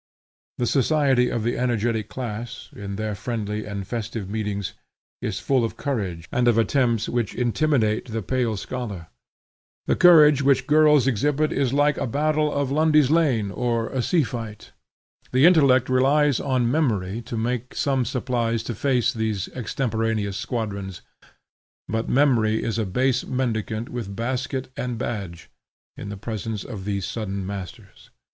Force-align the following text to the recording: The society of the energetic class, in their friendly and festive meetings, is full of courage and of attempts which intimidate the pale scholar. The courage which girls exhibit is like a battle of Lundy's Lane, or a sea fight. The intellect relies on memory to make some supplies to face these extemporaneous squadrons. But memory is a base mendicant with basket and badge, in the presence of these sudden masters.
The 0.57 0.65
society 0.65 1.29
of 1.29 1.43
the 1.43 1.55
energetic 1.59 2.09
class, 2.09 2.69
in 2.75 2.95
their 2.95 3.13
friendly 3.13 3.65
and 3.65 3.85
festive 3.85 4.27
meetings, 4.27 4.73
is 5.21 5.39
full 5.39 5.63
of 5.63 5.77
courage 5.77 6.27
and 6.31 6.47
of 6.47 6.57
attempts 6.57 7.07
which 7.07 7.35
intimidate 7.35 8.05
the 8.07 8.23
pale 8.23 8.57
scholar. 8.57 9.09
The 9.85 9.95
courage 9.95 10.41
which 10.41 10.65
girls 10.65 11.05
exhibit 11.05 11.53
is 11.53 11.71
like 11.71 11.97
a 11.99 12.07
battle 12.07 12.51
of 12.51 12.71
Lundy's 12.71 13.11
Lane, 13.11 13.51
or 13.51 13.89
a 13.89 14.01
sea 14.01 14.23
fight. 14.23 14.71
The 15.33 15.45
intellect 15.45 15.87
relies 15.87 16.39
on 16.39 16.71
memory 16.71 17.21
to 17.21 17.37
make 17.37 17.75
some 17.75 18.03
supplies 18.03 18.63
to 18.63 18.73
face 18.73 19.13
these 19.13 19.49
extemporaneous 19.53 20.35
squadrons. 20.35 21.03
But 21.87 22.09
memory 22.09 22.63
is 22.63 22.79
a 22.79 22.87
base 22.87 23.23
mendicant 23.23 23.87
with 23.89 24.15
basket 24.15 24.69
and 24.75 24.97
badge, 24.97 25.51
in 25.95 26.09
the 26.09 26.17
presence 26.17 26.63
of 26.63 26.85
these 26.85 27.05
sudden 27.05 27.45
masters. 27.45 28.09